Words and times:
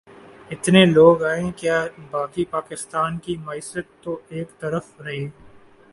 اتنے 0.51 0.83
لوگ 0.85 1.23
آئیں 1.23 1.51
کہ 1.51 1.71
باقی 2.11 2.45
پاکستان 2.51 3.17
کی 3.19 3.35
معیشت 3.37 4.03
تو 4.03 4.17
ایک 4.29 4.59
طرف 4.59 5.01
رہی 5.01 5.27